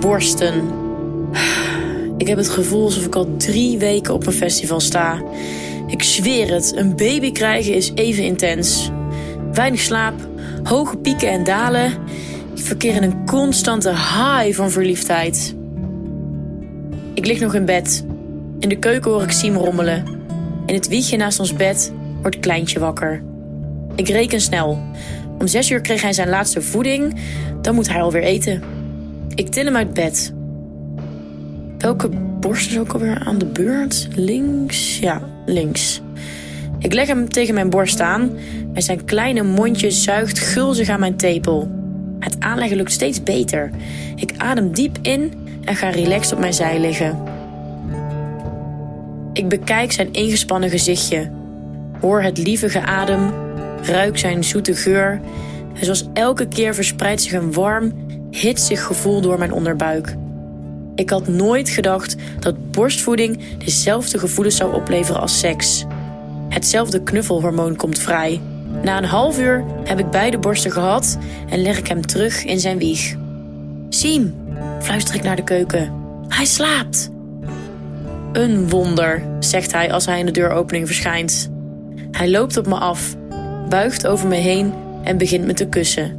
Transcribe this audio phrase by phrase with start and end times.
[0.00, 0.70] Borsten.
[2.18, 5.22] Ik heb het gevoel alsof ik al drie weken op een festival sta.
[5.86, 8.90] Ik zweer het, een baby krijgen is even intens.
[9.52, 10.14] Weinig slaap,
[10.62, 11.92] hoge pieken en dalen.
[12.54, 15.54] Ik verkeer in een constante high van verliefdheid.
[17.14, 18.04] Ik lig nog in bed.
[18.58, 20.04] In de keuken hoor ik Siem rommelen.
[20.66, 23.22] In het wiegje naast ons bed wordt Kleintje wakker.
[23.94, 24.82] Ik reken snel.
[25.38, 27.20] Om zes uur kreeg hij zijn laatste voeding.
[27.62, 28.75] Dan moet hij alweer eten.
[29.36, 30.32] Ik til hem uit bed.
[31.78, 32.08] Welke
[32.40, 34.08] borst is ook alweer aan de beurt?
[34.14, 34.98] Links?
[34.98, 36.00] Ja, links.
[36.78, 38.30] Ik leg hem tegen mijn borst aan
[38.72, 41.70] en zijn kleine mondje zuigt gulzig aan mijn tepel.
[42.18, 43.70] Het aanleggen lukt steeds beter.
[44.14, 45.32] Ik adem diep in
[45.64, 47.18] en ga relaxed op mijn zij liggen.
[49.32, 51.30] Ik bekijk zijn ingespannen gezichtje,
[52.00, 53.32] hoor het lieve adem,
[53.82, 55.20] ruik zijn zoete geur
[55.74, 57.92] en zoals elke keer verspreidt zich een warm,
[58.40, 60.16] hitsig gevoel door mijn onderbuik.
[60.94, 65.84] Ik had nooit gedacht dat borstvoeding dezelfde gevoelens zou opleveren als seks.
[66.48, 68.40] Hetzelfde knuffelhormoon komt vrij.
[68.82, 72.60] Na een half uur heb ik beide borsten gehad en leg ik hem terug in
[72.60, 73.14] zijn wieg.
[73.88, 74.34] Siem,
[74.80, 75.92] fluister ik naar de keuken.
[76.28, 77.10] Hij slaapt.
[78.32, 81.50] Een wonder, zegt hij als hij in de deuropening verschijnt.
[82.10, 83.16] Hij loopt op me af,
[83.68, 86.16] buigt over me heen en begint me te kussen.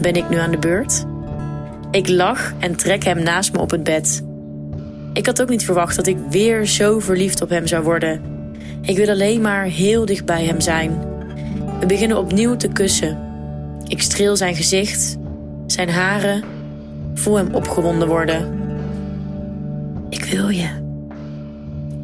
[0.00, 1.04] Ben ik nu aan de beurt?
[1.90, 4.22] Ik lach en trek hem naast me op het bed.
[5.12, 8.22] Ik had ook niet verwacht dat ik weer zo verliefd op hem zou worden.
[8.82, 10.98] Ik wil alleen maar heel dicht bij hem zijn.
[11.80, 13.18] We beginnen opnieuw te kussen.
[13.86, 15.16] Ik streel zijn gezicht,
[15.66, 16.44] zijn haren,
[17.14, 18.58] voel hem opgewonden worden.
[20.08, 20.68] Ik wil je.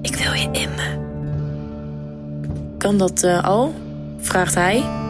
[0.03, 0.95] Ik wil je in me.
[2.79, 3.75] Kan dat uh, al?
[4.19, 5.06] vraagt hij.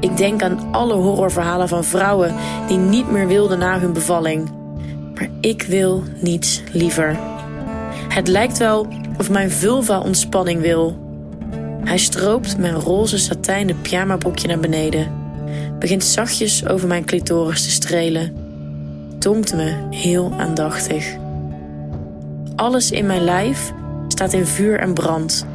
[0.00, 2.34] Ik denk aan alle horrorverhalen van vrouwen
[2.66, 4.50] die niet meer wilden na hun bevalling.
[5.14, 7.18] Maar ik wil niets liever.
[8.08, 8.86] Het lijkt wel
[9.18, 10.96] of mijn vulva ontspanning wil.
[11.84, 15.12] Hij stroopt mijn roze satijnen pyjamabroekje naar beneden.
[15.78, 18.36] Begint zachtjes over mijn clitoris te strelen.
[19.18, 21.16] Tongt me heel aandachtig.
[22.56, 23.72] Alles in mijn lijf
[24.08, 25.46] staat in vuur en brand.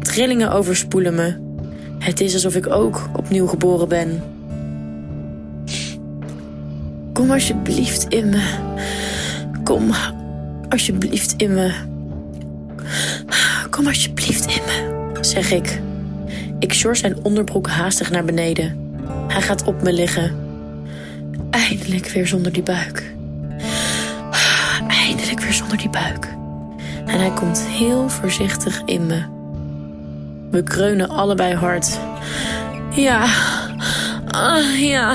[0.00, 1.47] Trillingen overspoelen me.
[1.98, 4.22] Het is alsof ik ook opnieuw geboren ben.
[7.12, 8.42] Kom alsjeblieft in me.
[9.64, 9.90] Kom
[10.68, 11.72] alsjeblieft in me.
[13.70, 15.80] Kom alsjeblieft in me, zeg ik.
[16.58, 18.96] Ik sjor zijn onderbroek haastig naar beneden.
[19.28, 20.36] Hij gaat op me liggen.
[21.50, 23.14] Eindelijk weer zonder die buik.
[24.88, 26.28] Eindelijk weer zonder die buik.
[27.06, 29.37] En hij komt heel voorzichtig in me.
[30.50, 31.98] We kreunen allebei hard.
[32.90, 33.26] Ja.
[34.28, 35.14] Ah, ja.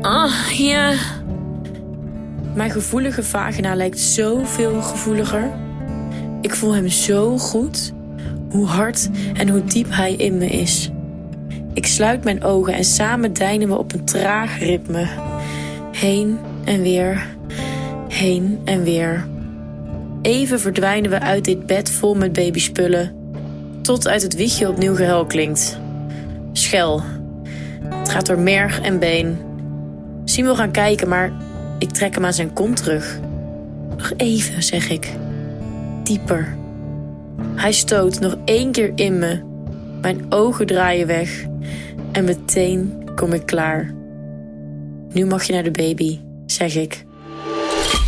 [0.00, 0.92] Ah, ja.
[2.54, 5.50] Mijn gevoelige vagina lijkt zoveel gevoeliger.
[6.40, 7.92] Ik voel hem zo goed.
[8.50, 10.90] Hoe hard en hoe diep hij in me is.
[11.74, 15.06] Ik sluit mijn ogen en samen deinen we op een traag ritme.
[15.92, 17.26] Heen en weer.
[18.08, 19.26] Heen en weer.
[20.22, 23.19] Even verdwijnen we uit dit bed vol met babyspullen.
[23.90, 25.78] Tot uit het wiegje opnieuw gehuil klinkt.
[26.52, 27.02] Schel.
[27.88, 29.38] Het gaat door merg en been.
[30.24, 31.32] Sim wil gaan kijken, maar
[31.78, 33.18] ik trek hem aan zijn kont terug.
[33.96, 35.12] Nog even, zeg ik.
[36.02, 36.56] Dieper.
[37.54, 39.42] Hij stoot nog één keer in me.
[40.00, 41.44] Mijn ogen draaien weg.
[42.12, 43.94] En meteen kom ik klaar.
[45.12, 47.04] Nu mag je naar de baby, zeg ik.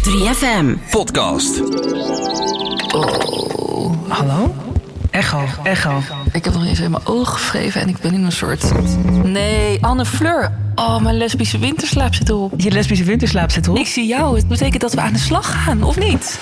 [0.03, 0.91] 3FM.
[0.91, 1.61] Podcast.
[2.95, 4.62] Oh, hallo?
[5.13, 6.03] Echo, echo.
[6.33, 8.73] Ik heb nog eens in mijn ogen gevreven en ik ben in een soort...
[9.25, 10.53] Nee, Anne Fleur.
[10.75, 12.53] Oh, mijn lesbische winterslaap zit erop.
[12.57, 13.79] Je lesbische winterslaap zit erop?
[13.79, 14.37] Ik zie jou.
[14.37, 16.39] Het betekent dat we aan de slag gaan, of niet?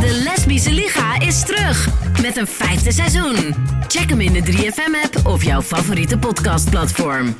[0.00, 1.88] De Lesbische Liga is terug
[2.22, 3.54] met een vijfde seizoen.
[3.88, 7.36] Check hem in de 3FM-app of jouw favoriete podcastplatform.